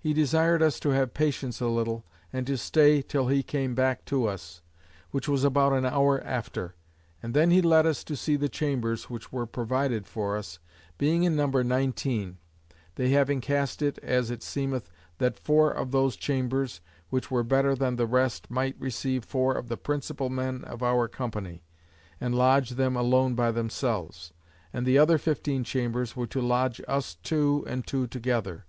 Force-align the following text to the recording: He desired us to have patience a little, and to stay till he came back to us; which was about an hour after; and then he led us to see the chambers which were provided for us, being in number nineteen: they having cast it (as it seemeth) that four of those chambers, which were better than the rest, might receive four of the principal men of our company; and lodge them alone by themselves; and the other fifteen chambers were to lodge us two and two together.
He 0.00 0.12
desired 0.12 0.62
us 0.62 0.80
to 0.80 0.88
have 0.88 1.14
patience 1.14 1.60
a 1.60 1.68
little, 1.68 2.04
and 2.32 2.44
to 2.48 2.56
stay 2.58 3.02
till 3.02 3.28
he 3.28 3.44
came 3.44 3.76
back 3.76 4.04
to 4.06 4.26
us; 4.26 4.62
which 5.12 5.28
was 5.28 5.44
about 5.44 5.72
an 5.72 5.86
hour 5.86 6.20
after; 6.24 6.74
and 7.22 7.34
then 7.34 7.52
he 7.52 7.62
led 7.62 7.86
us 7.86 8.02
to 8.02 8.16
see 8.16 8.34
the 8.34 8.48
chambers 8.48 9.08
which 9.08 9.30
were 9.30 9.46
provided 9.46 10.08
for 10.08 10.36
us, 10.36 10.58
being 10.98 11.22
in 11.22 11.36
number 11.36 11.62
nineteen: 11.62 12.38
they 12.96 13.10
having 13.10 13.40
cast 13.40 13.80
it 13.80 13.96
(as 13.98 14.28
it 14.28 14.42
seemeth) 14.42 14.90
that 15.18 15.38
four 15.38 15.70
of 15.70 15.92
those 15.92 16.16
chambers, 16.16 16.80
which 17.10 17.30
were 17.30 17.44
better 17.44 17.76
than 17.76 17.94
the 17.94 18.06
rest, 18.08 18.50
might 18.50 18.74
receive 18.80 19.24
four 19.24 19.54
of 19.54 19.68
the 19.68 19.76
principal 19.76 20.28
men 20.28 20.64
of 20.64 20.82
our 20.82 21.06
company; 21.06 21.62
and 22.20 22.34
lodge 22.34 22.70
them 22.70 22.96
alone 22.96 23.36
by 23.36 23.52
themselves; 23.52 24.32
and 24.72 24.84
the 24.84 24.98
other 24.98 25.16
fifteen 25.16 25.62
chambers 25.62 26.16
were 26.16 26.26
to 26.26 26.40
lodge 26.42 26.80
us 26.88 27.14
two 27.22 27.62
and 27.68 27.86
two 27.86 28.08
together. 28.08 28.64